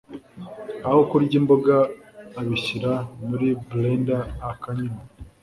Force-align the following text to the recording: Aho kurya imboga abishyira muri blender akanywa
Aho 0.87 0.99
kurya 1.09 1.35
imboga 1.41 1.75
abishyira 2.39 2.91
muri 3.27 3.47
blender 3.67 4.23
akanywa 4.51 4.99